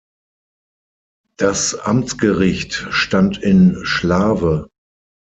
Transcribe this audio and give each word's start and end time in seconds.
Das 1.37 1.75
Amtsgericht 1.75 2.73
stand 2.89 3.37
in 3.37 3.75
Schlawe. 3.85 4.67